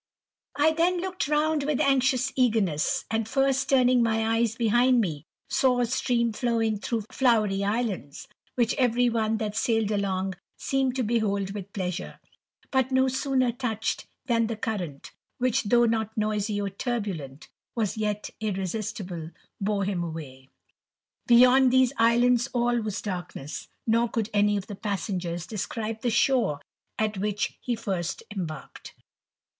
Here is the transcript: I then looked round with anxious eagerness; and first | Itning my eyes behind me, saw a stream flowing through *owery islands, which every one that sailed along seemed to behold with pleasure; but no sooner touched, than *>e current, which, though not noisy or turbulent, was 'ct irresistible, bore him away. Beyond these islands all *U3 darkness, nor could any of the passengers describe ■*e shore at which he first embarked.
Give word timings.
I 0.55 0.73
then 0.73 0.99
looked 0.99 1.27
round 1.27 1.61
with 1.63 1.79
anxious 1.79 2.33
eagerness; 2.35 3.05
and 3.11 3.29
first 3.29 3.69
| 3.69 3.69
Itning 3.69 4.01
my 4.01 4.35
eyes 4.35 4.55
behind 4.55 4.99
me, 4.99 5.27
saw 5.47 5.79
a 5.79 5.85
stream 5.85 6.33
flowing 6.33 6.79
through 6.79 7.01
*owery 7.21 7.63
islands, 7.63 8.27
which 8.55 8.73
every 8.79 9.11
one 9.11 9.37
that 9.37 9.55
sailed 9.55 9.91
along 9.91 10.33
seemed 10.57 10.95
to 10.95 11.03
behold 11.03 11.51
with 11.51 11.71
pleasure; 11.71 12.19
but 12.71 12.91
no 12.91 13.09
sooner 13.09 13.51
touched, 13.51 14.07
than 14.25 14.49
*>e 14.51 14.55
current, 14.55 15.11
which, 15.37 15.65
though 15.65 15.85
not 15.85 16.17
noisy 16.17 16.59
or 16.59 16.71
turbulent, 16.71 17.47
was 17.75 17.93
'ct 17.95 18.31
irresistible, 18.39 19.29
bore 19.61 19.83
him 19.85 20.03
away. 20.03 20.49
Beyond 21.27 21.69
these 21.71 21.93
islands 21.97 22.47
all 22.53 22.73
*U3 22.77 23.03
darkness, 23.03 23.67
nor 23.85 24.09
could 24.09 24.31
any 24.33 24.57
of 24.57 24.65
the 24.65 24.73
passengers 24.73 25.45
describe 25.45 26.01
■*e 26.01 26.09
shore 26.09 26.59
at 26.97 27.19
which 27.19 27.55
he 27.61 27.75
first 27.75 28.23
embarked. 28.35 28.95